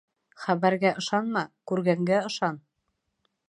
Хәбәргә 0.45 0.93
ышанма, 1.01 1.43
күргәнгә 1.73 2.25
ышан. 2.31 2.61